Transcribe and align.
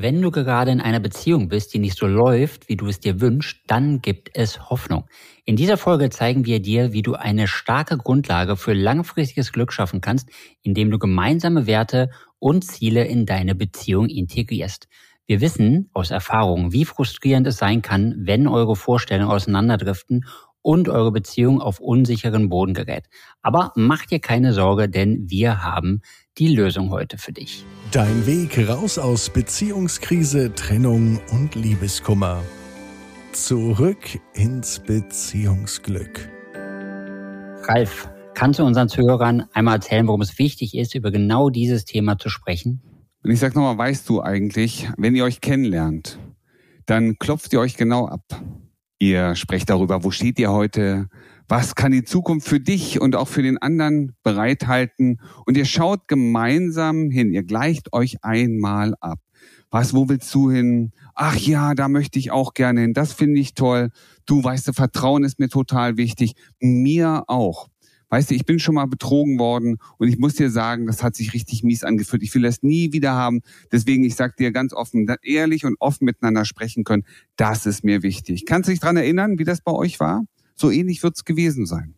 Wenn 0.00 0.22
du 0.22 0.30
gerade 0.30 0.70
in 0.70 0.80
einer 0.80 1.00
Beziehung 1.00 1.48
bist, 1.48 1.74
die 1.74 1.80
nicht 1.80 1.98
so 1.98 2.06
läuft, 2.06 2.68
wie 2.68 2.76
du 2.76 2.86
es 2.86 3.00
dir 3.00 3.20
wünschst, 3.20 3.62
dann 3.66 4.00
gibt 4.00 4.30
es 4.32 4.70
Hoffnung. 4.70 5.08
In 5.44 5.56
dieser 5.56 5.76
Folge 5.76 6.08
zeigen 6.08 6.46
wir 6.46 6.62
dir, 6.62 6.92
wie 6.92 7.02
du 7.02 7.14
eine 7.14 7.48
starke 7.48 7.96
Grundlage 7.96 8.56
für 8.56 8.74
langfristiges 8.74 9.50
Glück 9.50 9.72
schaffen 9.72 10.00
kannst, 10.00 10.28
indem 10.62 10.92
du 10.92 11.00
gemeinsame 11.00 11.66
Werte 11.66 12.10
und 12.38 12.62
Ziele 12.62 13.06
in 13.06 13.26
deine 13.26 13.56
Beziehung 13.56 14.06
integrierst. 14.06 14.86
Wir 15.26 15.40
wissen 15.40 15.90
aus 15.94 16.12
Erfahrung, 16.12 16.72
wie 16.72 16.84
frustrierend 16.84 17.48
es 17.48 17.56
sein 17.56 17.82
kann, 17.82 18.14
wenn 18.18 18.46
eure 18.46 18.76
Vorstellungen 18.76 19.32
auseinanderdriften 19.32 20.26
und 20.68 20.90
eure 20.90 21.12
Beziehung 21.12 21.62
auf 21.62 21.80
unsicheren 21.80 22.50
Boden 22.50 22.74
gerät. 22.74 23.04
Aber 23.40 23.72
mach 23.74 24.04
dir 24.04 24.18
keine 24.18 24.52
Sorge, 24.52 24.90
denn 24.90 25.24
wir 25.26 25.64
haben 25.64 26.02
die 26.36 26.48
Lösung 26.48 26.90
heute 26.90 27.16
für 27.16 27.32
dich. 27.32 27.64
Dein 27.90 28.26
Weg 28.26 28.68
raus 28.68 28.98
aus 28.98 29.30
Beziehungskrise, 29.30 30.54
Trennung 30.54 31.22
und 31.32 31.54
Liebeskummer. 31.54 32.42
Zurück 33.32 34.20
ins 34.34 34.78
Beziehungsglück. 34.80 36.28
Ralf, 37.62 38.10
kannst 38.34 38.58
du 38.58 38.64
unseren 38.64 38.90
Zuhörern 38.90 39.46
einmal 39.54 39.76
erzählen, 39.76 40.06
warum 40.06 40.20
es 40.20 40.38
wichtig 40.38 40.76
ist, 40.76 40.94
über 40.94 41.10
genau 41.10 41.48
dieses 41.48 41.86
Thema 41.86 42.18
zu 42.18 42.28
sprechen? 42.28 42.82
Und 43.24 43.30
ich 43.30 43.38
sag 43.38 43.54
nochmal, 43.54 43.78
weißt 43.78 44.06
du 44.06 44.20
eigentlich, 44.20 44.86
wenn 44.98 45.16
ihr 45.16 45.24
euch 45.24 45.40
kennenlernt, 45.40 46.18
dann 46.84 47.18
klopft 47.18 47.54
ihr 47.54 47.60
euch 47.60 47.78
genau 47.78 48.06
ab. 48.06 48.22
Ihr 48.98 49.36
sprecht 49.36 49.70
darüber, 49.70 50.02
wo 50.02 50.10
steht 50.10 50.38
ihr 50.38 50.50
heute, 50.50 51.08
was 51.46 51.74
kann 51.74 51.92
die 51.92 52.04
Zukunft 52.04 52.48
für 52.48 52.60
dich 52.60 53.00
und 53.00 53.14
auch 53.14 53.28
für 53.28 53.42
den 53.42 53.58
anderen 53.58 54.16
bereithalten. 54.22 55.20
Und 55.46 55.56
ihr 55.56 55.64
schaut 55.64 56.08
gemeinsam 56.08 57.10
hin, 57.10 57.32
ihr 57.32 57.44
gleicht 57.44 57.92
euch 57.92 58.16
einmal 58.22 58.94
ab. 59.00 59.20
Was, 59.70 59.94
wo 59.94 60.08
willst 60.08 60.34
du 60.34 60.50
hin? 60.50 60.92
Ach 61.14 61.36
ja, 61.36 61.74
da 61.74 61.88
möchte 61.88 62.18
ich 62.18 62.30
auch 62.30 62.54
gerne 62.54 62.80
hin. 62.80 62.94
Das 62.94 63.12
finde 63.12 63.40
ich 63.40 63.54
toll. 63.54 63.90
Du 64.26 64.42
weißt, 64.42 64.74
Vertrauen 64.74 65.24
ist 65.24 65.38
mir 65.38 65.48
total 65.48 65.96
wichtig. 65.96 66.32
Mir 66.58 67.24
auch. 67.28 67.68
Weißt 68.10 68.30
du, 68.30 68.34
ich 68.34 68.46
bin 68.46 68.58
schon 68.58 68.74
mal 68.74 68.86
betrogen 68.86 69.38
worden 69.38 69.78
und 69.98 70.08
ich 70.08 70.18
muss 70.18 70.34
dir 70.34 70.50
sagen, 70.50 70.86
das 70.86 71.02
hat 71.02 71.14
sich 71.14 71.34
richtig 71.34 71.62
mies 71.62 71.84
angefühlt. 71.84 72.22
Ich 72.22 72.34
will 72.34 72.42
das 72.42 72.62
nie 72.62 72.92
wieder 72.92 73.12
haben. 73.12 73.40
Deswegen, 73.70 74.04
ich 74.04 74.14
sag 74.14 74.36
dir 74.36 74.50
ganz 74.50 74.72
offen, 74.72 75.06
ehrlich 75.22 75.64
und 75.64 75.76
offen 75.78 76.06
miteinander 76.06 76.44
sprechen 76.44 76.84
können, 76.84 77.04
das 77.36 77.66
ist 77.66 77.84
mir 77.84 78.02
wichtig. 78.02 78.46
Kannst 78.46 78.68
du 78.68 78.72
dich 78.72 78.80
dran 78.80 78.96
erinnern, 78.96 79.38
wie 79.38 79.44
das 79.44 79.60
bei 79.60 79.72
euch 79.72 80.00
war? 80.00 80.24
So 80.54 80.70
ähnlich 80.70 81.02
wird 81.02 81.16
es 81.16 81.24
gewesen 81.24 81.66
sein. 81.66 81.94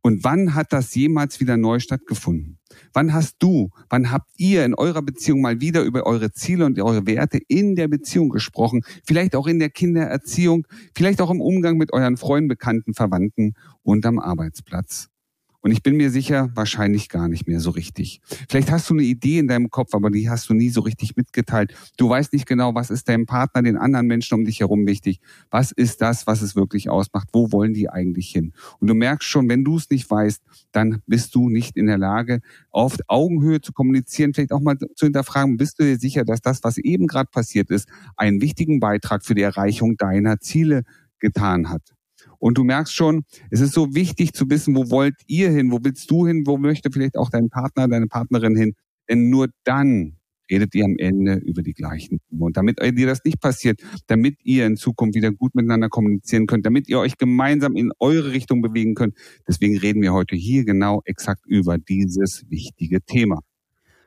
Und 0.00 0.24
wann 0.24 0.54
hat 0.54 0.72
das 0.72 0.94
jemals 0.94 1.40
wieder 1.40 1.56
neu 1.56 1.80
stattgefunden? 1.80 2.58
Wann 2.92 3.12
hast 3.12 3.36
du, 3.40 3.70
wann 3.90 4.10
habt 4.10 4.30
ihr 4.36 4.64
in 4.64 4.74
eurer 4.74 5.02
Beziehung 5.02 5.40
mal 5.40 5.60
wieder 5.60 5.82
über 5.82 6.06
eure 6.06 6.32
Ziele 6.32 6.64
und 6.64 6.80
eure 6.80 7.06
Werte 7.06 7.38
in 7.48 7.76
der 7.76 7.88
Beziehung 7.88 8.30
gesprochen? 8.30 8.82
Vielleicht 9.04 9.34
auch 9.34 9.46
in 9.46 9.58
der 9.58 9.70
Kindererziehung, 9.70 10.66
vielleicht 10.94 11.20
auch 11.20 11.30
im 11.30 11.40
Umgang 11.40 11.76
mit 11.76 11.92
euren 11.92 12.16
Freunden, 12.16 12.48
Bekannten, 12.48 12.94
Verwandten 12.94 13.54
und 13.82 14.06
am 14.06 14.18
Arbeitsplatz. 14.18 15.10
Und 15.60 15.72
ich 15.72 15.82
bin 15.82 15.96
mir 15.96 16.10
sicher, 16.10 16.50
wahrscheinlich 16.54 17.08
gar 17.08 17.28
nicht 17.28 17.48
mehr 17.48 17.58
so 17.58 17.70
richtig. 17.70 18.20
Vielleicht 18.48 18.70
hast 18.70 18.88
du 18.88 18.94
eine 18.94 19.02
Idee 19.02 19.38
in 19.38 19.48
deinem 19.48 19.70
Kopf, 19.70 19.92
aber 19.92 20.10
die 20.10 20.30
hast 20.30 20.48
du 20.48 20.54
nie 20.54 20.70
so 20.70 20.80
richtig 20.82 21.16
mitgeteilt. 21.16 21.74
Du 21.96 22.08
weißt 22.08 22.32
nicht 22.32 22.46
genau, 22.46 22.74
was 22.74 22.90
ist 22.90 23.08
deinem 23.08 23.26
Partner, 23.26 23.62
den 23.62 23.76
anderen 23.76 24.06
Menschen 24.06 24.34
um 24.34 24.44
dich 24.44 24.60
herum 24.60 24.86
wichtig. 24.86 25.20
Was 25.50 25.72
ist 25.72 26.00
das, 26.00 26.26
was 26.26 26.42
es 26.42 26.54
wirklich 26.54 26.88
ausmacht? 26.88 27.28
Wo 27.32 27.50
wollen 27.50 27.74
die 27.74 27.90
eigentlich 27.90 28.30
hin? 28.30 28.52
Und 28.78 28.88
du 28.88 28.94
merkst 28.94 29.28
schon, 29.28 29.48
wenn 29.48 29.64
du 29.64 29.76
es 29.76 29.90
nicht 29.90 30.08
weißt, 30.08 30.42
dann 30.70 31.02
bist 31.06 31.34
du 31.34 31.48
nicht 31.48 31.76
in 31.76 31.86
der 31.86 31.98
Lage, 31.98 32.40
auf 32.70 32.96
Augenhöhe 33.08 33.60
zu 33.60 33.72
kommunizieren, 33.72 34.34
vielleicht 34.34 34.52
auch 34.52 34.60
mal 34.60 34.78
zu 34.78 35.06
hinterfragen, 35.06 35.56
bist 35.56 35.80
du 35.80 35.84
dir 35.84 35.98
sicher, 35.98 36.24
dass 36.24 36.40
das, 36.40 36.62
was 36.62 36.78
eben 36.78 37.08
gerade 37.08 37.30
passiert 37.30 37.70
ist, 37.70 37.88
einen 38.16 38.40
wichtigen 38.40 38.78
Beitrag 38.78 39.24
für 39.24 39.34
die 39.34 39.42
Erreichung 39.42 39.96
deiner 39.96 40.38
Ziele 40.38 40.82
getan 41.18 41.68
hat. 41.68 41.97
Und 42.38 42.58
du 42.58 42.64
merkst 42.64 42.94
schon, 42.94 43.24
es 43.50 43.60
ist 43.60 43.72
so 43.72 43.94
wichtig 43.94 44.32
zu 44.32 44.48
wissen, 44.50 44.74
wo 44.76 44.90
wollt 44.90 45.16
ihr 45.26 45.50
hin, 45.50 45.70
wo 45.70 45.78
willst 45.82 46.10
du 46.10 46.26
hin, 46.26 46.46
wo 46.46 46.56
möchte 46.56 46.90
vielleicht 46.92 47.16
auch 47.16 47.30
dein 47.30 47.48
Partner, 47.50 47.88
deine 47.88 48.06
Partnerin 48.06 48.56
hin. 48.56 48.74
Denn 49.08 49.30
nur 49.30 49.48
dann 49.64 50.18
redet 50.50 50.74
ihr 50.74 50.84
am 50.84 50.96
Ende 50.98 51.34
über 51.34 51.62
die 51.62 51.74
gleichen 51.74 52.20
Dinge. 52.30 52.44
Und 52.44 52.56
damit 52.56 52.80
dir 52.80 53.06
das 53.06 53.24
nicht 53.24 53.40
passiert, 53.40 53.80
damit 54.06 54.36
ihr 54.42 54.66
in 54.66 54.76
Zukunft 54.76 55.14
wieder 55.14 55.30
gut 55.30 55.54
miteinander 55.54 55.88
kommunizieren 55.88 56.46
könnt, 56.46 56.66
damit 56.66 56.88
ihr 56.88 56.98
euch 56.98 57.18
gemeinsam 57.18 57.76
in 57.76 57.90
eure 57.98 58.32
Richtung 58.32 58.62
bewegen 58.62 58.94
könnt, 58.94 59.14
deswegen 59.46 59.78
reden 59.78 60.02
wir 60.02 60.12
heute 60.12 60.36
hier 60.36 60.64
genau 60.64 61.02
exakt 61.04 61.46
über 61.46 61.78
dieses 61.78 62.44
wichtige 62.48 63.02
Thema. 63.02 63.40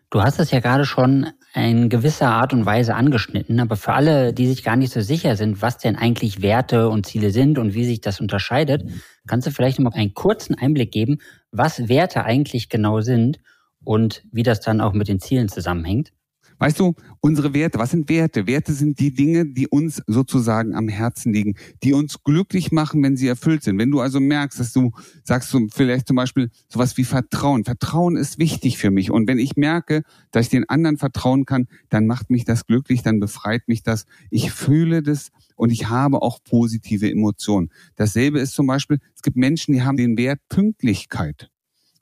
Du 0.10 0.22
hast 0.22 0.40
es 0.40 0.52
ja 0.52 0.60
gerade 0.60 0.86
schon 0.86 1.28
in 1.54 1.90
gewisser 1.90 2.30
Art 2.30 2.54
und 2.54 2.66
Weise 2.66 2.96
angeschnitten, 2.96 3.60
aber 3.60 3.76
für 3.76 3.94
alle, 3.94 4.34
die 4.34 4.48
sich 4.48 4.64
gar 4.64 4.78
nicht 4.78 4.94
so 4.94 5.02
sicher 5.02 5.36
sind, 5.36 5.62
was 5.62 5.78
denn 5.78 5.98
eigentlich 5.98 6.42
Werte 6.42 6.88
und 6.88 7.06
Ziele 7.06 7.32
sind 7.32 7.58
und 7.58 7.74
wie 7.74 7.84
sich 7.84 8.00
das 8.00 8.22
unterscheidet, 8.22 8.90
kannst 9.28 9.48
du 9.48 9.52
vielleicht 9.52 9.80
noch 9.80 9.92
mal 9.92 10.00
einen 10.00 10.14
kurzen 10.14 10.56
Einblick 10.56 10.92
geben, 10.92 11.20
was 11.52 11.90
Werte 11.90 12.24
eigentlich 12.24 12.70
genau 12.70 13.02
sind 13.02 13.40
und 13.84 14.24
wie 14.32 14.44
das 14.44 14.62
dann 14.62 14.80
auch 14.80 14.94
mit 14.94 15.10
den 15.10 15.20
Zielen 15.20 15.50
zusammenhängt? 15.50 16.14
Weißt 16.62 16.80
du, 16.80 16.94
unsere 17.22 17.56
Werte, 17.56 17.80
was 17.80 17.90
sind 17.90 18.08
Werte? 18.08 18.46
Werte 18.46 18.74
sind 18.74 19.00
die 19.00 19.12
Dinge, 19.12 19.48
die 19.48 19.68
uns 19.68 20.00
sozusagen 20.06 20.76
am 20.76 20.90
Herzen 20.90 21.34
liegen, 21.34 21.56
die 21.82 21.92
uns 21.92 22.24
glücklich 22.24 22.72
machen, 22.72 23.02
wenn 23.02 23.18
sie 23.18 23.28
erfüllt 23.28 23.64
sind. 23.64 23.80
Wenn 23.80 23.90
du 23.90 24.00
also 24.00 24.20
merkst, 24.20 24.60
dass 24.60 24.72
du 24.72 24.92
sagst 25.24 25.52
du 25.56 25.68
vielleicht 25.74 26.08
zum 26.08 26.18
Beispiel 26.18 26.52
sowas 26.70 26.98
wie 26.98 27.04
Vertrauen. 27.04 27.64
Vertrauen 27.64 28.16
ist 28.16 28.38
wichtig 28.38 28.78
für 28.78 28.92
mich. 28.92 29.10
Und 29.10 29.28
wenn 29.28 29.40
ich 29.40 29.56
merke, 29.56 30.04
dass 30.30 30.46
ich 30.46 30.50
den 30.52 30.70
anderen 30.70 30.98
vertrauen 30.98 31.46
kann, 31.46 31.68
dann 31.90 32.06
macht 32.06 32.30
mich 32.30 32.46
das 32.46 32.68
glücklich, 32.68 33.02
dann 33.02 33.20
befreit 33.20 33.68
mich 33.68 33.82
das. 33.82 34.06
Ich 34.30 34.52
fühle 34.52 35.02
das 35.02 35.32
und 35.56 35.72
ich 35.72 35.90
habe 35.90 36.22
auch 36.22 36.44
positive 36.44 37.10
Emotionen. 37.10 37.72
Dasselbe 37.96 38.40
ist 38.40 38.54
zum 38.54 38.68
Beispiel, 38.68 39.00
es 39.16 39.24
gibt 39.24 39.36
Menschen, 39.36 39.74
die 39.74 39.82
haben 39.82 39.98
den 39.98 40.16
Wert 40.16 40.40
Pünktlichkeit. 40.48 41.50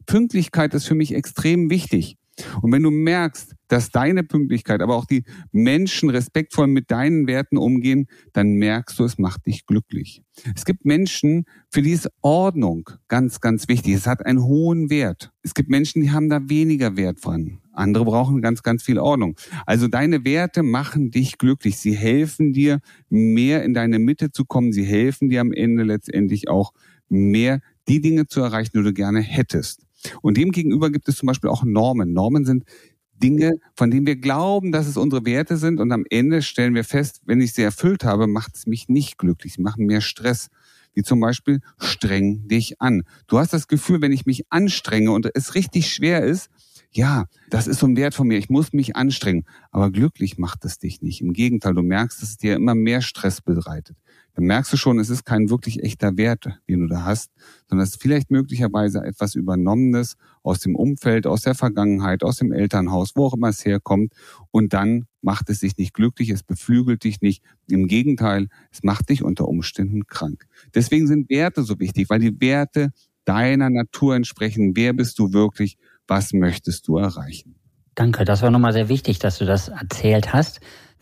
Pünktlichkeit 0.06 0.74
ist 0.74 0.86
für 0.86 0.96
mich 0.96 1.16
extrem 1.16 1.70
wichtig. 1.70 2.19
Und 2.62 2.72
wenn 2.72 2.84
du 2.84 2.92
merkst, 2.92 3.56
dass 3.68 3.92
deine 3.92 4.24
Pünktlichkeit, 4.24 4.82
aber 4.82 4.96
auch 4.96 5.06
die 5.06 5.24
Menschen 5.52 6.10
respektvoll 6.10 6.68
mit 6.68 6.92
deinen 6.92 7.28
Werten 7.28 7.58
umgehen, 7.58 8.08
dann 8.34 8.54
merkst 8.54 8.98
du, 9.00 9.04
es 9.04 9.18
macht 9.18 9.46
dich 9.46 9.66
glücklich. 9.66 10.24
Es 10.56 10.66
gibt 10.66 10.86
Menschen, 10.86 11.46
für 11.70 11.82
die 11.82 11.92
ist 11.92 12.10
Ordnung 12.22 12.90
ganz, 13.08 13.40
ganz 13.42 13.68
wichtig. 13.68 13.94
Es 13.94 14.08
hat 14.08 14.26
einen 14.26 14.44
hohen 14.44 14.90
Wert. 14.90 15.32
Es 15.44 15.54
gibt 15.54 15.70
Menschen, 15.70 16.02
die 16.02 16.12
haben 16.12 16.30
da 16.30 16.50
weniger 16.50 16.98
Wert 16.98 17.24
dran. 17.24 17.60
Andere 17.72 18.06
brauchen 18.06 18.42
ganz, 18.42 18.64
ganz 18.64 18.84
viel 18.84 19.00
Ordnung. 19.00 19.36
Also 19.66 19.88
deine 19.88 20.26
Werte 20.26 20.64
machen 20.64 21.12
dich 21.12 21.38
glücklich. 21.38 21.78
Sie 21.78 21.96
helfen 21.96 22.54
dir, 22.54 22.80
mehr 23.10 23.64
in 23.64 23.74
deine 23.74 24.00
Mitte 24.00 24.32
zu 24.32 24.46
kommen. 24.46 24.74
Sie 24.74 24.84
helfen 24.84 25.30
dir 25.30 25.42
am 25.42 25.54
Ende 25.54 25.84
letztendlich 25.84 26.50
auch 26.50 26.74
mehr 27.08 27.62
die 27.88 28.02
Dinge 28.02 28.28
zu 28.28 28.42
erreichen, 28.42 28.72
die 28.76 28.84
du 28.84 28.94
gerne 28.94 29.22
hättest. 29.22 29.86
Und 30.22 30.38
demgegenüber 30.38 30.90
gibt 30.90 31.08
es 31.10 31.18
zum 31.18 31.28
Beispiel 31.28 31.50
auch 31.50 31.64
Normen. 31.64 32.14
Normen 32.14 32.46
sind 32.46 32.64
Dinge, 33.22 33.54
von 33.76 33.92
denen 33.92 34.06
wir 34.06 34.16
glauben, 34.16 34.72
dass 34.72 34.88
es 34.88 34.98
unsere 34.98 35.26
Werte 35.26 35.58
sind 35.58 35.80
und 35.80 35.92
am 35.92 36.06
Ende 36.10 36.42
stellen 36.42 36.74
wir 36.74 36.84
fest, 36.84 37.22
wenn 37.26 37.42
ich 37.42 37.54
sie 37.54 37.64
erfüllt 37.64 38.04
habe, 38.04 38.28
macht 38.28 38.56
es 38.56 38.66
mich 38.66 38.88
nicht 38.88 39.18
glücklich, 39.18 39.54
sie 39.54 39.62
machen 39.62 39.86
mehr 39.86 40.02
Stress. 40.02 40.48
Wie 40.94 41.04
zum 41.04 41.20
Beispiel, 41.20 41.59
streng 41.78 42.48
dich 42.48 42.82
an. 42.82 43.04
Du 43.28 43.38
hast 43.38 43.54
das 43.54 43.68
Gefühl, 43.68 44.02
wenn 44.02 44.12
ich 44.12 44.26
mich 44.26 44.46
anstrenge 44.50 45.12
und 45.12 45.30
es 45.34 45.54
richtig 45.54 45.94
schwer 45.94 46.24
ist, 46.24 46.50
ja, 46.92 47.26
das 47.52 47.68
ist 47.68 47.80
so 47.80 47.86
ein 47.86 47.96
Wert 47.96 48.16
von 48.16 48.28
mir, 48.28 48.38
ich 48.40 48.50
muss 48.50 48.74
mich 48.74 48.96
anstrengen. 48.96 49.46
Aber 49.72 49.92
glücklich 49.92 50.40
macht 50.40 50.66
es 50.66 50.80
dich 50.80 51.02
nicht. 51.02 51.22
Im 51.22 51.34
Gegenteil, 51.34 51.76
du 51.76 51.84
merkst, 51.84 52.22
dass 52.22 52.30
es 52.30 52.38
dir 52.38 52.56
immer 52.56 52.74
mehr 52.74 53.02
Stress 53.02 53.42
bereitet. 53.42 53.96
Dann 54.35 54.45
merkst 54.45 54.72
du 54.72 54.78
schon, 54.78 55.00
es 55.00 55.09
ist 55.09 55.25
kein 55.25 55.50
wirklich 55.50 55.84
echter 55.84 56.17
Wert, 56.17 56.45
den 56.69 56.81
du 56.81 56.88
da 56.88 57.03
hast, 57.03 57.31
sondern 57.67 57.84
es 57.84 57.91
ist 57.91 58.01
vielleicht 58.01 58.31
möglicherweise 58.31 59.03
etwas 59.03 59.35
Übernommenes 59.35 60.16
aus 60.44 60.59
dem 60.59 60.75
Umfeld, 60.75 61.28
aus 61.28 61.41
der 61.41 61.56
Vergangenheit, 61.56 62.23
aus 62.23 62.38
dem 62.38 62.51
Elternhaus, 62.51 63.16
wo 63.16 63.25
auch 63.25 63.34
immer 63.34 63.50
es 63.50 63.66
herkommt. 63.66 64.13
Und 64.51 64.73
dann 64.73 65.06
macht 65.22 65.50
es 65.50 65.59
dich 65.59 65.78
nicht 65.78 65.94
glücklich, 65.94 66.29
es 66.29 66.44
beflügelt 66.44 67.03
dich 67.03 67.22
nicht. 67.22 67.43
Im 67.67 67.87
Gegenteil, 67.87 68.47
es 68.72 68.84
macht 68.84 69.09
dich 69.09 69.23
unter 69.23 69.47
Umständen 69.47 70.08
krank. 70.08 70.46
Deswegen 70.73 71.08
sind 71.08 71.29
Werte 71.29 71.64
so 71.64 71.79
wichtig, 71.79 72.09
weil 72.09 72.20
die 72.20 72.40
Werte 72.40 72.91
deiner 73.25 73.70
Natur 73.70 74.16
entsprechen. 74.16 74.75
Wer 74.75 74.93
bist 74.93 75.20
du 75.20 75.34
wirklich? 75.34 75.78
Was 76.08 76.34
möchtest 76.34 76.87
du 76.87 76.97
erreichen? 76.97 77.55
Danke, 77.96 78.23
das 78.23 78.41
war 78.41 78.49
nochmal 78.49 78.73
sehr 78.73 78.90
wichtig, 78.90 79.20
dass 79.20 79.37
du 79.40 79.46
das 79.46 79.67
erzählt 79.67 80.32
hast. 80.32 80.61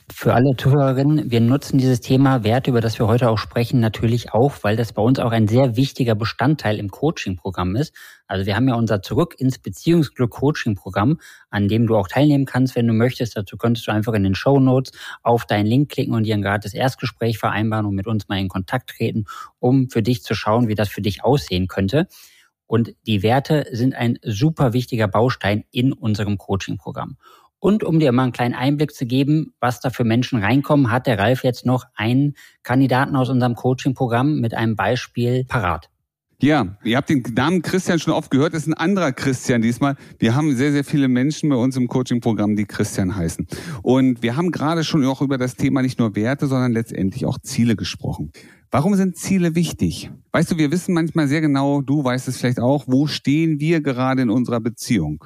Für 0.09 0.33
alle 0.33 0.55
Zuhörerinnen, 0.55 1.31
wir 1.31 1.41
nutzen 1.41 1.77
dieses 1.77 1.99
Thema 1.99 2.45
Werte, 2.45 2.71
über 2.71 2.79
das 2.79 2.97
wir 2.97 3.07
heute 3.07 3.29
auch 3.29 3.37
sprechen, 3.37 3.81
natürlich 3.81 4.31
auch, 4.33 4.53
weil 4.61 4.77
das 4.77 4.93
bei 4.93 5.01
uns 5.01 5.19
auch 5.19 5.31
ein 5.31 5.49
sehr 5.49 5.75
wichtiger 5.75 6.15
Bestandteil 6.15 6.79
im 6.79 6.89
Coaching-Programm 6.89 7.75
ist. 7.75 7.93
Also 8.25 8.45
wir 8.45 8.55
haben 8.55 8.69
ja 8.69 8.75
unser 8.75 9.01
Zurück 9.01 9.35
ins 9.37 9.59
Beziehungsglück 9.59 10.31
Coaching-Programm, 10.31 11.19
an 11.49 11.67
dem 11.67 11.87
du 11.87 11.97
auch 11.97 12.07
teilnehmen 12.07 12.45
kannst, 12.45 12.77
wenn 12.77 12.87
du 12.87 12.93
möchtest. 12.93 13.35
Dazu 13.35 13.57
könntest 13.57 13.85
du 13.87 13.91
einfach 13.91 14.13
in 14.13 14.23
den 14.23 14.33
Show 14.33 14.61
Notes 14.61 14.93
auf 15.23 15.45
deinen 15.45 15.65
Link 15.65 15.89
klicken 15.91 16.13
und 16.13 16.23
dir 16.23 16.35
ein 16.35 16.41
gratis 16.41 16.73
Erstgespräch 16.73 17.37
vereinbaren 17.37 17.85
und 17.85 17.93
mit 17.93 18.07
uns 18.07 18.29
mal 18.29 18.39
in 18.39 18.47
Kontakt 18.47 18.91
treten, 18.91 19.25
um 19.59 19.89
für 19.89 20.01
dich 20.01 20.23
zu 20.23 20.35
schauen, 20.35 20.69
wie 20.69 20.75
das 20.75 20.87
für 20.87 21.01
dich 21.01 21.25
aussehen 21.25 21.67
könnte. 21.67 22.07
Und 22.65 22.95
die 23.05 23.23
Werte 23.23 23.65
sind 23.71 23.93
ein 23.93 24.19
super 24.23 24.71
wichtiger 24.71 25.09
Baustein 25.09 25.65
in 25.71 25.91
unserem 25.91 26.37
Coaching-Programm. 26.37 27.17
Und 27.67 27.83
um 27.83 27.99
dir 27.99 28.13
mal 28.13 28.23
einen 28.23 28.31
kleinen 28.31 28.53
Einblick 28.53 28.93
zu 28.93 29.05
geben, 29.05 29.51
was 29.59 29.81
da 29.81 29.89
für 29.89 30.05
Menschen 30.05 30.41
reinkommen, 30.41 30.89
hat 30.89 31.05
der 31.05 31.19
Ralf 31.19 31.43
jetzt 31.43 31.65
noch 31.65 31.83
einen 31.95 32.35
Kandidaten 32.63 33.17
aus 33.17 33.27
unserem 33.27 33.55
Coaching-Programm 33.55 34.39
mit 34.39 34.53
einem 34.53 34.77
Beispiel 34.77 35.43
parat. 35.43 35.89
Ja, 36.41 36.77
ihr 36.85 36.95
habt 36.95 37.09
den 37.09 37.23
Namen 37.35 37.61
Christian 37.61 37.99
schon 37.99 38.13
oft 38.13 38.31
gehört. 38.31 38.53
Das 38.53 38.61
ist 38.61 38.67
ein 38.69 38.73
anderer 38.73 39.11
Christian 39.11 39.61
diesmal. 39.61 39.97
Wir 40.17 40.33
haben 40.33 40.55
sehr, 40.55 40.71
sehr 40.71 40.85
viele 40.85 41.09
Menschen 41.09 41.49
bei 41.49 41.57
uns 41.57 41.75
im 41.75 41.89
Coaching-Programm, 41.89 42.55
die 42.55 42.63
Christian 42.63 43.13
heißen. 43.13 43.45
Und 43.81 44.23
wir 44.23 44.37
haben 44.37 44.51
gerade 44.51 44.85
schon 44.85 45.03
auch 45.03 45.21
über 45.21 45.37
das 45.37 45.55
Thema 45.55 45.81
nicht 45.81 45.99
nur 45.99 46.15
Werte, 46.15 46.47
sondern 46.47 46.71
letztendlich 46.71 47.25
auch 47.25 47.37
Ziele 47.37 47.75
gesprochen. 47.75 48.31
Warum 48.71 48.95
sind 48.95 49.17
Ziele 49.17 49.55
wichtig? 49.55 50.09
Weißt 50.31 50.51
du, 50.51 50.57
wir 50.57 50.71
wissen 50.71 50.93
manchmal 50.93 51.27
sehr 51.27 51.41
genau, 51.41 51.81
du 51.81 52.01
weißt 52.01 52.29
es 52.29 52.37
vielleicht 52.37 52.61
auch, 52.61 52.85
wo 52.87 53.07
stehen 53.07 53.59
wir 53.59 53.81
gerade 53.81 54.21
in 54.21 54.29
unserer 54.29 54.61
Beziehung? 54.61 55.25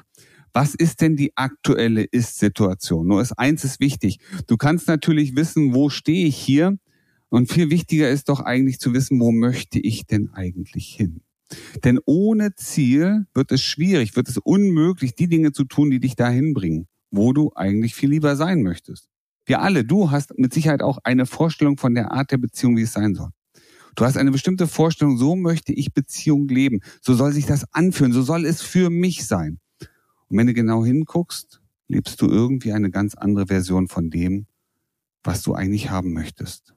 Was 0.54 0.74
ist 0.74 1.00
denn 1.00 1.16
die 1.16 1.32
aktuelle 1.36 2.02
Ist-Situation? 2.04 3.06
Nur 3.06 3.22
ist 3.22 3.32
eins 3.32 3.64
ist 3.64 3.80
wichtig. 3.80 4.18
Du 4.46 4.56
kannst 4.56 4.86
natürlich 4.86 5.34
wissen, 5.34 5.74
wo 5.74 5.88
stehe 5.88 6.26
ich 6.26 6.36
hier? 6.36 6.78
Und 7.30 7.50
viel 7.50 7.70
wichtiger 7.70 8.10
ist 8.10 8.28
doch 8.28 8.40
eigentlich 8.40 8.78
zu 8.78 8.92
wissen, 8.92 9.18
wo 9.18 9.32
möchte 9.32 9.78
ich 9.78 10.04
denn 10.06 10.28
eigentlich 10.34 10.94
hin? 10.94 11.22
Denn 11.84 11.98
ohne 12.04 12.54
Ziel 12.54 13.26
wird 13.32 13.52
es 13.52 13.62
schwierig, 13.62 14.16
wird 14.16 14.28
es 14.28 14.36
unmöglich, 14.36 15.14
die 15.14 15.28
Dinge 15.28 15.52
zu 15.52 15.64
tun, 15.64 15.90
die 15.90 16.00
dich 16.00 16.16
dahin 16.16 16.52
bringen, 16.52 16.88
wo 17.10 17.32
du 17.32 17.52
eigentlich 17.54 17.94
viel 17.94 18.10
lieber 18.10 18.36
sein 18.36 18.62
möchtest. 18.62 19.08
Wir 19.46 19.60
alle, 19.60 19.84
du 19.84 20.10
hast 20.10 20.38
mit 20.38 20.52
Sicherheit 20.52 20.82
auch 20.82 20.98
eine 21.04 21.26
Vorstellung 21.26 21.78
von 21.78 21.94
der 21.94 22.12
Art 22.12 22.30
der 22.30 22.38
Beziehung, 22.38 22.76
wie 22.76 22.82
es 22.82 22.92
sein 22.92 23.14
soll. 23.14 23.30
Du 23.94 24.04
hast 24.04 24.16
eine 24.16 24.30
bestimmte 24.30 24.66
Vorstellung, 24.66 25.18
so 25.18 25.36
möchte 25.36 25.72
ich 25.72 25.92
Beziehung 25.92 26.48
leben, 26.48 26.80
so 27.00 27.14
soll 27.14 27.32
sich 27.32 27.46
das 27.46 27.64
anfühlen, 27.72 28.12
so 28.12 28.22
soll 28.22 28.46
es 28.46 28.62
für 28.62 28.88
mich 28.88 29.26
sein. 29.26 29.58
Und 30.32 30.38
wenn 30.38 30.46
du 30.46 30.54
genau 30.54 30.82
hinguckst, 30.82 31.60
lebst 31.88 32.22
du 32.22 32.26
irgendwie 32.26 32.72
eine 32.72 32.90
ganz 32.90 33.14
andere 33.14 33.48
Version 33.48 33.86
von 33.86 34.08
dem, 34.08 34.46
was 35.22 35.42
du 35.42 35.52
eigentlich 35.52 35.90
haben 35.90 36.14
möchtest. 36.14 36.74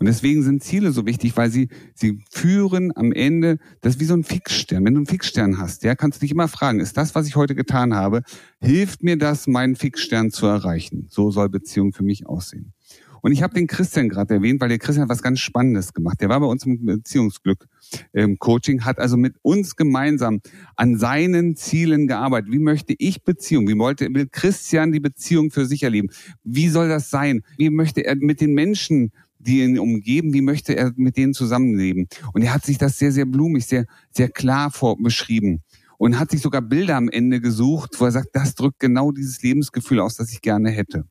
Und 0.00 0.06
deswegen 0.06 0.42
sind 0.42 0.64
Ziele 0.64 0.90
so 0.90 1.06
wichtig, 1.06 1.36
weil 1.36 1.48
sie, 1.48 1.68
sie 1.94 2.24
führen 2.28 2.90
am 2.96 3.12
Ende, 3.12 3.58
das 3.82 3.94
ist 3.94 4.00
wie 4.00 4.06
so 4.06 4.14
ein 4.14 4.24
Fixstern. 4.24 4.84
Wenn 4.84 4.94
du 4.94 4.98
einen 4.98 5.06
Fixstern 5.06 5.58
hast, 5.58 5.84
ja, 5.84 5.94
kannst 5.94 6.18
du 6.18 6.20
dich 6.22 6.32
immer 6.32 6.48
fragen, 6.48 6.80
ist 6.80 6.96
das, 6.96 7.14
was 7.14 7.28
ich 7.28 7.36
heute 7.36 7.54
getan 7.54 7.94
habe, 7.94 8.22
hilft 8.60 9.04
mir 9.04 9.16
das, 9.16 9.46
meinen 9.46 9.76
Fixstern 9.76 10.32
zu 10.32 10.46
erreichen? 10.46 11.06
So 11.08 11.30
soll 11.30 11.50
Beziehung 11.50 11.92
für 11.92 12.02
mich 12.02 12.26
aussehen. 12.26 12.72
Und 13.22 13.32
ich 13.32 13.42
habe 13.42 13.54
den 13.54 13.68
Christian 13.68 14.08
gerade 14.08 14.34
erwähnt, 14.34 14.60
weil 14.60 14.68
der 14.68 14.78
Christian 14.78 15.04
hat 15.04 15.10
was 15.10 15.22
ganz 15.22 15.40
Spannendes 15.40 15.94
gemacht. 15.94 16.20
Der 16.20 16.28
war 16.28 16.40
bei 16.40 16.46
uns 16.46 16.66
im 16.66 16.84
Beziehungsglück 16.84 17.66
im 18.12 18.38
Coaching, 18.38 18.84
hat 18.84 18.98
also 18.98 19.16
mit 19.16 19.36
uns 19.42 19.76
gemeinsam 19.76 20.40
an 20.76 20.98
seinen 20.98 21.56
Zielen 21.56 22.08
gearbeitet. 22.08 22.52
Wie 22.52 22.58
möchte 22.58 22.94
ich 22.98 23.22
Beziehung? 23.24 23.68
Wie 23.68 23.78
wollte, 23.78 24.12
will 24.12 24.28
Christian 24.30 24.92
die 24.92 25.00
Beziehung 25.00 25.50
für 25.50 25.66
sich 25.66 25.84
erleben? 25.84 26.08
Wie 26.42 26.68
soll 26.68 26.88
das 26.88 27.10
sein? 27.10 27.42
Wie 27.56 27.70
möchte 27.70 28.04
er 28.04 28.16
mit 28.16 28.40
den 28.40 28.54
Menschen 28.54 29.12
die 29.44 29.62
ihn 29.62 29.78
umgeben, 29.78 30.32
wie 30.32 30.40
möchte 30.40 30.76
er 30.76 30.92
mit 30.96 31.16
denen 31.16 31.34
zusammenleben. 31.34 32.06
Und 32.32 32.42
er 32.42 32.54
hat 32.54 32.64
sich 32.64 32.78
das 32.78 32.98
sehr, 32.98 33.12
sehr 33.12 33.26
blumig, 33.26 33.66
sehr, 33.66 33.86
sehr 34.10 34.28
klar 34.28 34.70
vor 34.70 34.96
beschrieben. 34.96 35.62
Und 35.98 36.18
hat 36.18 36.30
sich 36.30 36.40
sogar 36.40 36.62
Bilder 36.62 36.96
am 36.96 37.08
Ende 37.08 37.40
gesucht, 37.40 37.96
wo 37.98 38.04
er 38.04 38.12
sagt, 38.12 38.28
das 38.34 38.54
drückt 38.54 38.78
genau 38.80 39.12
dieses 39.12 39.42
Lebensgefühl 39.42 40.00
aus, 40.00 40.16
das 40.16 40.32
ich 40.32 40.40
gerne 40.42 40.70
hätte. 40.70 41.06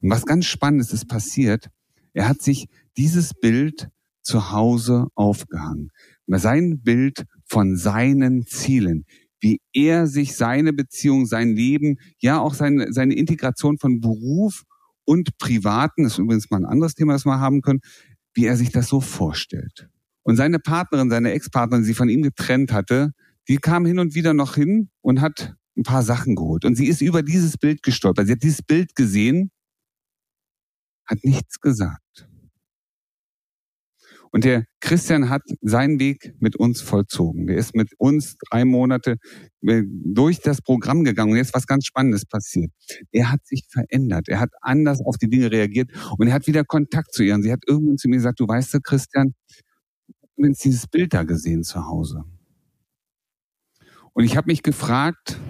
Und 0.00 0.10
was 0.10 0.24
ganz 0.24 0.46
Spannendes 0.46 0.92
ist 0.92 1.06
passiert, 1.06 1.68
er 2.12 2.28
hat 2.28 2.42
sich 2.42 2.68
dieses 2.96 3.34
Bild 3.34 3.88
zu 4.22 4.50
Hause 4.52 5.08
aufgehangen. 5.14 5.90
Sein 6.26 6.80
Bild 6.82 7.24
von 7.44 7.76
seinen 7.76 8.46
Zielen, 8.46 9.04
wie 9.40 9.60
er 9.72 10.06
sich 10.06 10.36
seine 10.36 10.72
Beziehung, 10.72 11.26
sein 11.26 11.50
Leben, 11.50 11.98
ja 12.18 12.38
auch 12.38 12.54
seine, 12.54 12.92
seine 12.92 13.14
Integration 13.14 13.78
von 13.78 14.00
Beruf 14.00 14.64
und 15.04 15.38
Privaten, 15.38 16.04
das 16.04 16.12
ist 16.12 16.18
übrigens 16.18 16.50
mal 16.50 16.58
ein 16.58 16.66
anderes 16.66 16.94
Thema, 16.94 17.14
das 17.14 17.24
wir 17.24 17.40
haben 17.40 17.62
können, 17.62 17.80
wie 18.34 18.46
er 18.46 18.56
sich 18.56 18.70
das 18.70 18.88
so 18.88 19.00
vorstellt. 19.00 19.88
Und 20.22 20.36
seine 20.36 20.58
Partnerin, 20.58 21.10
seine 21.10 21.32
Ex-Partnerin, 21.32 21.82
die 21.82 21.88
sie 21.88 21.94
von 21.94 22.08
ihm 22.08 22.22
getrennt 22.22 22.72
hatte, 22.72 23.12
die 23.48 23.56
kam 23.56 23.86
hin 23.86 23.98
und 23.98 24.14
wieder 24.14 24.34
noch 24.34 24.54
hin 24.54 24.90
und 25.00 25.20
hat 25.20 25.54
ein 25.76 25.82
paar 25.82 26.02
Sachen 26.02 26.36
geholt. 26.36 26.64
Und 26.64 26.76
sie 26.76 26.86
ist 26.86 27.00
über 27.00 27.22
dieses 27.22 27.56
Bild 27.56 27.82
gestolpert. 27.82 28.26
Sie 28.26 28.34
hat 28.34 28.42
dieses 28.42 28.62
Bild 28.62 28.94
gesehen, 28.94 29.50
hat 31.10 31.24
nichts 31.24 31.60
gesagt. 31.60 32.28
Und 34.32 34.44
der 34.44 34.64
Christian 34.80 35.28
hat 35.28 35.42
seinen 35.60 35.98
Weg 35.98 36.34
mit 36.38 36.54
uns 36.54 36.80
vollzogen. 36.80 37.48
Der 37.48 37.56
ist 37.56 37.74
mit 37.74 37.92
uns 37.98 38.36
drei 38.48 38.64
Monate 38.64 39.16
äh, 39.62 39.82
durch 39.88 40.40
das 40.40 40.62
Programm 40.62 41.02
gegangen. 41.02 41.32
Und 41.32 41.36
jetzt 41.36 41.52
was 41.52 41.66
ganz 41.66 41.84
Spannendes 41.84 42.24
passiert. 42.26 42.70
Er 43.10 43.32
hat 43.32 43.44
sich 43.44 43.64
verändert. 43.68 44.28
Er 44.28 44.38
hat 44.38 44.50
anders 44.60 45.00
auf 45.04 45.16
die 45.18 45.28
Dinge 45.28 45.50
reagiert 45.50 45.90
und 46.16 46.28
er 46.28 46.34
hat 46.34 46.46
wieder 46.46 46.64
Kontakt 46.64 47.12
zu 47.12 47.24
ihr. 47.24 47.34
Und 47.34 47.42
sie 47.42 47.50
hat 47.50 47.64
irgendwann 47.66 47.98
zu 47.98 48.08
mir 48.08 48.16
gesagt, 48.16 48.38
du 48.38 48.46
weißt 48.46 48.78
Christian, 48.84 49.34
du 50.36 50.48
hast 50.48 50.64
dieses 50.64 50.86
Bild 50.86 51.12
da 51.12 51.24
gesehen 51.24 51.64
zu 51.64 51.86
Hause. 51.86 52.24
Und 54.12 54.24
ich 54.24 54.36
habe 54.36 54.46
mich 54.46 54.62
gefragt, 54.62 55.40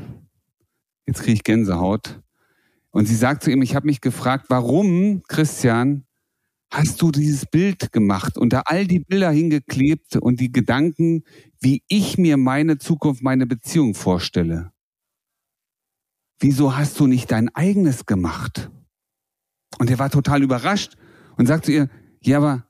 jetzt 1.07 1.21
kriege 1.21 1.35
ich 1.35 1.45
Gänsehaut, 1.45 2.23
und 2.91 3.07
sie 3.07 3.15
sagt 3.15 3.45
zu 3.45 3.51
ihm, 3.51 3.63
ich 3.63 3.75
habe 3.75 3.87
mich 3.87 4.01
gefragt, 4.01 4.47
warum, 4.49 5.23
Christian, 5.29 6.05
hast 6.73 7.03
du 7.03 7.11
dieses 7.11 7.47
Bild 7.47 7.93
gemacht 7.93 8.39
und 8.39 8.53
da 8.53 8.63
all 8.65 8.87
die 8.87 9.01
Bilder 9.01 9.31
hingeklebt 9.31 10.17
und 10.17 10.41
die 10.41 10.53
Gedanken, 10.53 11.25
wie 11.61 11.83
ich 11.89 12.17
mir 12.17 12.37
meine 12.37 12.79
Zukunft, 12.79 13.23
meine 13.23 13.47
Beziehung 13.47 13.95
vorstelle. 13.95 14.73
Wieso 16.39 16.77
hast 16.77 16.99
du 16.99 17.07
nicht 17.07 17.31
dein 17.31 17.55
eigenes 17.55 18.07
gemacht? 18.07 18.71
Und 19.79 19.91
er 19.91 19.99
war 19.99 20.11
total 20.11 20.43
überrascht 20.43 20.97
und 21.37 21.47
sagte 21.47 21.67
zu 21.67 21.73
ihr, 21.73 21.91
ja, 22.23 22.39
aber 22.39 22.67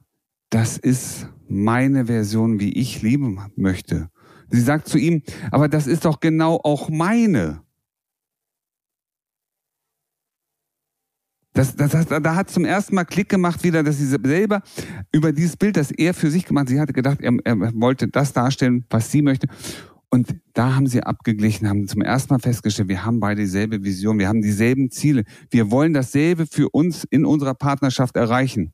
das 0.51 0.77
ist 0.77 1.29
meine 1.49 2.07
Version, 2.07 2.61
wie 2.61 2.73
ich 2.73 3.03
lieben 3.03 3.41
möchte. 3.57 4.11
Sie 4.49 4.61
sagt 4.61 4.89
zu 4.89 4.99
ihm, 4.99 5.23
aber 5.51 5.69
das 5.69 5.87
ist 5.87 6.05
doch 6.05 6.21
genau 6.21 6.61
auch 6.63 6.89
meine. 6.89 7.63
Das, 11.61 11.77
das, 11.77 11.91
das, 11.91 12.07
da 12.07 12.35
hat 12.35 12.49
zum 12.49 12.65
ersten 12.65 12.95
Mal 12.95 13.05
Klick 13.05 13.29
gemacht 13.29 13.63
wieder, 13.63 13.83
dass 13.83 13.99
sie 13.99 14.07
selber 14.07 14.63
über 15.13 15.31
dieses 15.31 15.59
Bild, 15.59 15.77
das 15.77 15.91
er 15.91 16.15
für 16.15 16.31
sich 16.31 16.47
gemacht 16.47 16.63
hat, 16.63 16.69
sie 16.71 16.81
hatte 16.81 16.95
gedacht, 16.95 17.21
er, 17.21 17.37
er 17.45 17.59
wollte 17.75 18.09
das 18.09 18.33
darstellen, 18.33 18.87
was 18.89 19.11
sie 19.11 19.21
möchte. 19.21 19.47
Und 20.09 20.37
da 20.55 20.75
haben 20.75 20.87
sie 20.87 21.03
abgeglichen, 21.03 21.69
haben 21.69 21.87
zum 21.87 22.01
ersten 22.01 22.33
Mal 22.33 22.39
festgestellt, 22.39 22.89
wir 22.89 23.05
haben 23.05 23.21
beide 23.21 23.43
dieselbe 23.43 23.85
Vision, 23.85 24.19
wir 24.19 24.29
haben 24.29 24.41
dieselben 24.41 24.91
Ziele. 24.91 25.25
Wir 25.51 25.71
wollen 25.71 25.93
dasselbe 25.93 26.47
für 26.47 26.71
uns 26.71 27.05
in 27.05 27.27
unserer 27.27 27.53
Partnerschaft 27.53 28.17
erreichen. 28.17 28.73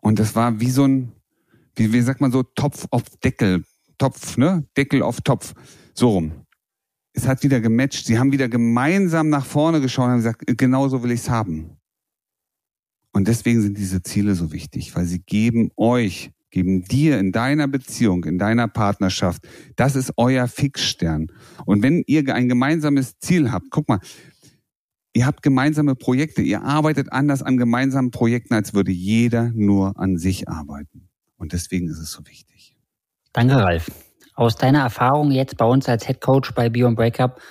Und 0.00 0.20
das 0.20 0.34
war 0.34 0.58
wie 0.58 0.70
so 0.70 0.86
ein, 0.86 1.12
wie, 1.76 1.92
wie 1.92 2.00
sagt 2.00 2.22
man 2.22 2.32
so, 2.32 2.44
Topf 2.44 2.86
auf 2.90 3.02
Deckel, 3.22 3.64
Topf, 3.98 4.38
ne? 4.38 4.64
Deckel 4.74 5.02
auf 5.02 5.20
Topf. 5.20 5.52
So 5.92 6.08
rum 6.08 6.32
es 7.12 7.26
hat 7.26 7.42
wieder 7.42 7.60
gematcht. 7.60 8.06
Sie 8.06 8.18
haben 8.18 8.32
wieder 8.32 8.48
gemeinsam 8.48 9.28
nach 9.28 9.44
vorne 9.44 9.80
geschaut 9.80 10.06
und 10.06 10.10
haben 10.12 10.18
gesagt, 10.18 10.44
genau 10.58 10.88
so 10.88 11.02
will 11.02 11.10
ich 11.10 11.20
es 11.20 11.30
haben. 11.30 11.76
Und 13.12 13.26
deswegen 13.26 13.60
sind 13.60 13.76
diese 13.76 14.02
Ziele 14.02 14.34
so 14.34 14.52
wichtig, 14.52 14.94
weil 14.94 15.04
sie 15.04 15.20
geben 15.20 15.70
euch, 15.76 16.30
geben 16.50 16.84
dir 16.84 17.18
in 17.18 17.32
deiner 17.32 17.66
Beziehung, 17.66 18.24
in 18.24 18.38
deiner 18.38 18.68
Partnerschaft, 18.68 19.46
das 19.76 19.96
ist 19.96 20.12
euer 20.16 20.46
Fixstern. 20.46 21.28
Und 21.66 21.82
wenn 21.82 22.04
ihr 22.06 22.32
ein 22.34 22.48
gemeinsames 22.48 23.18
Ziel 23.18 23.50
habt, 23.50 23.66
guck 23.70 23.88
mal, 23.88 24.00
ihr 25.12 25.26
habt 25.26 25.42
gemeinsame 25.42 25.96
Projekte, 25.96 26.42
ihr 26.42 26.62
arbeitet 26.62 27.12
anders 27.12 27.42
an 27.42 27.56
gemeinsamen 27.56 28.12
Projekten, 28.12 28.54
als 28.54 28.74
würde 28.74 28.92
jeder 28.92 29.50
nur 29.54 29.98
an 29.98 30.16
sich 30.16 30.48
arbeiten. 30.48 31.08
Und 31.36 31.52
deswegen 31.52 31.88
ist 31.88 31.98
es 31.98 32.12
so 32.12 32.24
wichtig. 32.26 32.76
Danke, 33.32 33.56
Ralf. 33.56 33.90
Aus 34.40 34.56
deiner 34.56 34.78
Erfahrung 34.78 35.32
jetzt 35.32 35.58
bei 35.58 35.66
uns 35.66 35.86
als 35.86 36.06
Head 36.06 36.22
Coach 36.22 36.54
bei 36.54 36.70
Beyond 36.70 36.96
Breakup, 36.96 37.42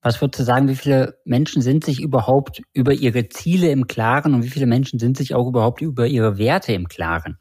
was 0.00 0.20
würdest 0.20 0.38
du 0.38 0.44
sagen, 0.44 0.68
wie 0.68 0.76
viele 0.76 1.18
Menschen 1.24 1.60
sind 1.60 1.84
sich 1.84 2.00
überhaupt 2.00 2.62
über 2.72 2.92
ihre 2.92 3.28
Ziele 3.28 3.72
im 3.72 3.88
Klaren 3.88 4.32
und 4.32 4.44
wie 4.44 4.50
viele 4.50 4.66
Menschen 4.66 5.00
sind 5.00 5.16
sich 5.16 5.34
auch 5.34 5.48
überhaupt 5.48 5.80
über 5.80 6.06
ihre 6.06 6.38
Werte 6.38 6.72
im 6.72 6.86
Klaren? 6.86 7.38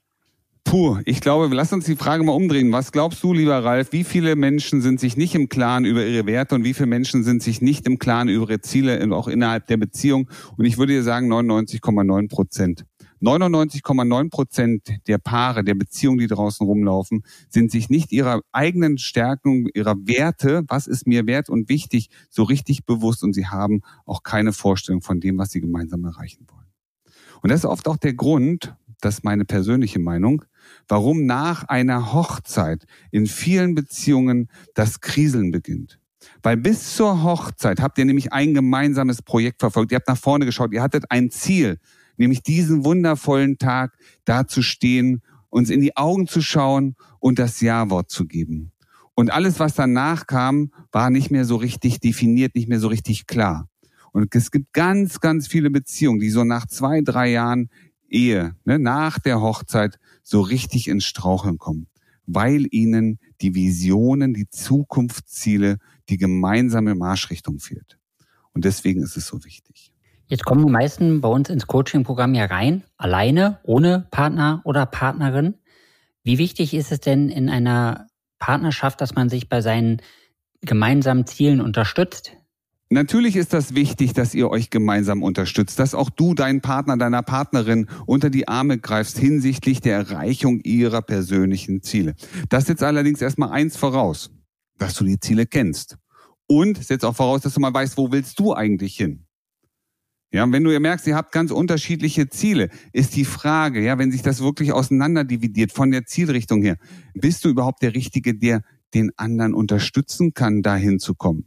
Puh, 0.63 0.97
ich 1.05 1.21
glaube, 1.21 1.53
lass 1.53 1.71
uns 1.71 1.85
die 1.85 1.95
Frage 1.95 2.23
mal 2.23 2.31
umdrehen. 2.31 2.71
Was 2.71 2.91
glaubst 2.91 3.21
du, 3.21 3.31
lieber 3.31 3.63
Ralf, 3.63 3.91
wie 3.91 4.03
viele 4.03 4.35
Menschen 4.35 4.81
sind 4.81 4.99
sich 4.99 5.15
nicht 5.15 5.35
im 5.35 5.49
Klaren 5.49 5.85
über 5.85 6.03
ihre 6.03 6.25
Werte 6.25 6.55
und 6.55 6.63
wie 6.63 6.73
viele 6.73 6.87
Menschen 6.87 7.23
sind 7.23 7.43
sich 7.43 7.61
nicht 7.61 7.85
im 7.85 7.99
Klaren 7.99 8.27
über 8.27 8.49
ihre 8.49 8.61
Ziele, 8.61 9.07
auch 9.13 9.27
innerhalb 9.27 9.67
der 9.67 9.77
Beziehung? 9.77 10.31
Und 10.57 10.65
ich 10.65 10.79
würde 10.79 10.93
dir 10.93 11.03
sagen 11.03 11.31
99,9 11.31 12.27
Prozent. 12.27 12.85
99,9 13.21 14.29
Prozent 14.29 14.81
der 15.07 15.17
Paare, 15.17 15.63
der 15.63 15.75
Beziehungen, 15.75 16.19
die 16.19 16.27
draußen 16.27 16.65
rumlaufen, 16.65 17.23
sind 17.49 17.71
sich 17.71 17.89
nicht 17.89 18.11
ihrer 18.11 18.41
eigenen 18.51 18.97
Stärkung, 18.97 19.67
ihrer 19.73 19.95
Werte, 20.05 20.63
was 20.67 20.87
ist 20.87 21.07
mir 21.07 21.25
wert 21.25 21.49
und 21.49 21.69
wichtig, 21.69 22.09
so 22.29 22.43
richtig 22.43 22.85
bewusst 22.85 23.23
und 23.23 23.33
sie 23.33 23.47
haben 23.47 23.81
auch 24.05 24.23
keine 24.23 24.53
Vorstellung 24.53 25.01
von 25.01 25.19
dem, 25.19 25.37
was 25.37 25.51
sie 25.51 25.61
gemeinsam 25.61 26.03
erreichen 26.05 26.45
wollen. 26.49 26.67
Und 27.41 27.51
das 27.51 27.61
ist 27.61 27.65
oft 27.65 27.87
auch 27.87 27.97
der 27.97 28.13
Grund, 28.13 28.75
das 29.01 29.15
ist 29.15 29.23
meine 29.23 29.45
persönliche 29.45 29.99
Meinung, 29.99 30.43
warum 30.87 31.25
nach 31.25 31.63
einer 31.65 32.13
Hochzeit 32.13 32.85
in 33.11 33.27
vielen 33.27 33.75
Beziehungen 33.75 34.49
das 34.73 35.01
Kriseln 35.01 35.51
beginnt. 35.51 35.99
Weil 36.41 36.57
bis 36.57 36.95
zur 36.95 37.23
Hochzeit 37.23 37.79
habt 37.79 37.97
ihr 37.97 38.05
nämlich 38.05 38.33
ein 38.33 38.53
gemeinsames 38.53 39.21
Projekt 39.21 39.59
verfolgt. 39.59 39.91
Ihr 39.91 39.97
habt 39.97 40.07
nach 40.07 40.17
vorne 40.17 40.45
geschaut. 40.45 40.73
Ihr 40.73 40.81
hattet 40.81 41.05
ein 41.11 41.29
Ziel, 41.29 41.77
nämlich 42.17 42.41
diesen 42.41 42.85
wundervollen 42.85 43.57
Tag 43.57 43.97
da 44.25 44.47
zu 44.47 44.61
stehen, 44.61 45.21
uns 45.49 45.69
in 45.69 45.81
die 45.81 45.95
Augen 45.95 46.27
zu 46.27 46.41
schauen 46.41 46.95
und 47.19 47.39
das 47.39 47.61
Ja-Wort 47.61 48.09
zu 48.09 48.25
geben. 48.25 48.71
Und 49.15 49.31
alles, 49.31 49.59
was 49.59 49.73
danach 49.73 50.27
kam, 50.27 50.71
war 50.91 51.09
nicht 51.09 51.31
mehr 51.31 51.45
so 51.45 51.55
richtig 51.55 51.99
definiert, 52.01 52.53
nicht 52.55 52.67
mehr 52.67 52.79
so 52.79 52.89
richtig 52.89 53.27
klar. 53.27 53.69
Und 54.11 54.33
es 54.35 54.51
gibt 54.51 54.73
ganz, 54.73 55.19
ganz 55.19 55.47
viele 55.47 55.69
Beziehungen, 55.69 56.19
die 56.19 56.29
so 56.29 56.43
nach 56.43 56.67
zwei, 56.67 57.01
drei 57.01 57.31
Jahren 57.31 57.69
Ehe, 58.09 58.55
ne, 58.65 58.77
nach 58.77 59.19
der 59.19 59.41
Hochzeit, 59.41 59.99
so 60.23 60.41
richtig 60.41 60.87
ins 60.87 61.05
Straucheln 61.05 61.57
kommen, 61.57 61.87
weil 62.25 62.67
ihnen 62.71 63.19
die 63.41 63.55
Visionen, 63.55 64.33
die 64.33 64.49
Zukunftsziele, 64.49 65.77
die 66.09 66.17
gemeinsame 66.17 66.95
Marschrichtung 66.95 67.59
fehlt. 67.59 67.97
Und 68.53 68.65
deswegen 68.65 69.01
ist 69.01 69.17
es 69.17 69.27
so 69.27 69.43
wichtig. 69.43 69.94
Jetzt 70.27 70.43
kommen 70.43 70.65
die 70.65 70.71
meisten 70.71 71.21
bei 71.21 71.29
uns 71.29 71.49
ins 71.49 71.67
Coaching-Programm 71.67 72.33
ja 72.33 72.45
rein, 72.45 72.83
alleine, 72.97 73.59
ohne 73.63 74.07
Partner 74.09 74.61
oder 74.63 74.87
Partnerin. 74.87 75.55
Wie 76.23 76.39
wichtig 76.39 76.73
ist 76.73 76.91
es 76.91 76.99
denn 76.99 77.29
in 77.29 77.47
einer 77.47 78.07
Partnerschaft, 78.39 79.01
dass 79.01 79.13
man 79.13 79.29
sich 79.29 79.49
bei 79.49 79.61
seinen 79.61 80.01
gemeinsamen 80.61 81.27
Zielen 81.27 81.61
unterstützt? 81.61 82.35
Natürlich 82.89 83.35
ist 83.35 83.53
das 83.53 83.75
wichtig, 83.75 84.13
dass 84.13 84.33
ihr 84.33 84.49
euch 84.49 84.71
gemeinsam 84.71 85.21
unterstützt, 85.21 85.77
dass 85.79 85.93
auch 85.93 86.09
du 86.09 86.33
deinen 86.33 86.61
Partner, 86.61 86.97
deiner 86.97 87.21
Partnerin 87.21 87.87
unter 88.07 88.29
die 88.31 88.47
Arme 88.47 88.79
greifst 88.79 89.17
hinsichtlich 89.19 89.81
der 89.81 89.97
Erreichung 89.97 90.59
ihrer 90.61 91.01
persönlichen 91.01 91.83
Ziele. 91.83 92.15
Das 92.49 92.65
setzt 92.65 92.83
allerdings 92.83 93.21
erstmal 93.21 93.51
eins 93.51 93.77
voraus, 93.77 94.31
dass 94.77 94.95
du 94.95 95.03
die 95.03 95.19
Ziele 95.19 95.45
kennst. 95.45 95.97
Und 96.47 96.83
setzt 96.83 97.05
auch 97.05 97.15
voraus, 97.15 97.41
dass 97.41 97.55
du 97.55 97.59
mal 97.59 97.73
weißt, 97.73 97.97
wo 97.97 98.11
willst 98.11 98.39
du 98.39 98.53
eigentlich 98.53 98.95
hin? 98.95 99.24
Ja, 100.35 100.51
wenn 100.51 100.65
du 100.65 100.77
merkst, 100.77 101.07
ihr 101.07 101.15
habt 101.15 101.31
ganz 101.31 101.49
unterschiedliche 101.49 102.27
Ziele, 102.27 102.67
ist 102.91 103.15
die 103.15 103.23
Frage, 103.23 103.81
ja, 103.81 103.97
wenn 103.97 104.11
sich 104.11 104.21
das 104.21 104.41
wirklich 104.41 104.73
auseinanderdividiert 104.73 105.71
von 105.71 105.91
der 105.91 106.05
Zielrichtung 106.05 106.61
her, 106.61 106.75
bist 107.13 107.45
du 107.45 107.49
überhaupt 107.49 107.81
der 107.81 107.95
Richtige, 107.95 108.35
der 108.35 108.61
den 108.93 109.11
anderen 109.15 109.53
unterstützen 109.53 110.33
kann, 110.33 110.61
dahin 110.61 110.99
zu 110.99 111.15
kommen? 111.15 111.45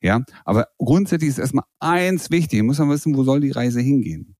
Ja, 0.00 0.24
aber 0.46 0.68
grundsätzlich 0.78 1.28
ist 1.28 1.38
erstmal 1.38 1.66
eins 1.80 2.30
wichtig. 2.30 2.62
Muss 2.62 2.78
man 2.78 2.88
wissen, 2.88 3.14
wo 3.14 3.24
soll 3.24 3.42
die 3.42 3.50
Reise 3.50 3.82
hingehen? 3.82 4.36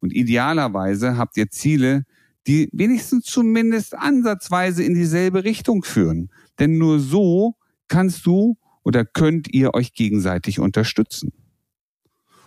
Und 0.00 0.12
idealerweise 0.12 1.16
habt 1.16 1.36
ihr 1.36 1.48
Ziele, 1.48 2.02
die 2.48 2.68
wenigstens 2.72 3.26
zumindest 3.26 3.96
ansatzweise 3.96 4.82
in 4.82 4.94
dieselbe 4.94 5.44
Richtung 5.44 5.84
führen. 5.84 6.28
Denn 6.58 6.76
nur 6.76 6.98
so 6.98 7.54
kannst 7.86 8.26
du 8.26 8.56
oder 8.82 9.04
könnt 9.04 9.54
ihr 9.54 9.74
euch 9.74 9.92
gegenseitig 9.92 10.58
unterstützen. 10.58 11.32